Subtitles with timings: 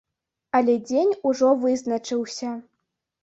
[0.59, 2.55] Але дзень ужо вызначыўся.